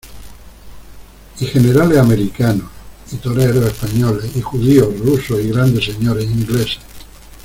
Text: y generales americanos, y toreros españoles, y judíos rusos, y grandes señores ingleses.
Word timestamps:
y 1.39 1.45
generales 1.45 1.99
americanos, 1.99 2.65
y 3.11 3.17
toreros 3.17 3.63
españoles, 3.67 4.35
y 4.35 4.41
judíos 4.41 4.97
rusos, 4.99 5.39
y 5.39 5.49
grandes 5.49 5.85
señores 5.85 6.25
ingleses. 6.25 6.79